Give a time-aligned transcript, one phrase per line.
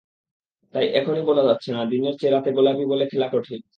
[0.73, 3.61] তাই এখনই বলা যাচ্ছে না, দিনের চেয়ে রাতে গোলাপি বলে খেলা কঠিন।